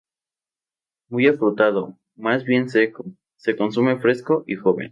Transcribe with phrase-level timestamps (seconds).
[1.09, 3.05] Muy afrutado, más bien seco,
[3.35, 4.89] se consume fresco y joven.